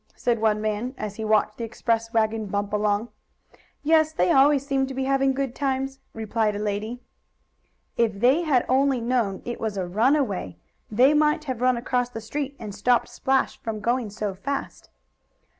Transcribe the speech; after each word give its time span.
said 0.15 0.41
one 0.41 0.59
man, 0.59 0.95
as 0.97 1.17
he 1.17 1.23
watched 1.23 1.57
the 1.59 1.63
express 1.63 2.11
wagon 2.11 2.47
bump 2.47 2.73
along. 2.73 3.09
"Yes, 3.83 4.11
they 4.11 4.31
always 4.31 4.65
seem 4.65 4.87
to 4.87 4.95
be 4.95 5.03
having 5.03 5.31
good 5.31 5.53
times," 5.53 5.99
replied 6.15 6.55
a 6.55 6.57
lady. 6.57 7.03
If 7.97 8.19
they 8.19 8.41
had 8.41 8.65
only 8.67 8.99
known 8.99 9.43
it 9.45 9.59
was 9.59 9.77
a 9.77 9.85
runaway, 9.85 10.57
they 10.89 11.13
might 11.13 11.43
have 11.43 11.61
run 11.61 11.77
across 11.77 12.09
the 12.09 12.19
street 12.19 12.55
and 12.57 12.73
stopped 12.73 13.09
Splash 13.09 13.61
from 13.61 13.79
going 13.79 14.09
so 14.09 14.33
fast. 14.33 14.89